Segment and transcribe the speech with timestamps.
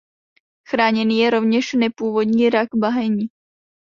[0.69, 3.27] Chráněný je rovněž nepůvodní rak bahenní.